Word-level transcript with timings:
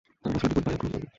তারা 0.21 0.29
রাসূলের 0.35 0.53
নিকট 0.55 0.63
বাইয়াত 0.65 0.79
গ্রহণ 0.81 0.93
করবে। 0.93 1.07